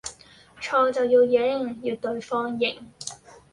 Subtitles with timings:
[0.59, 2.75] 錯就要認，要對方認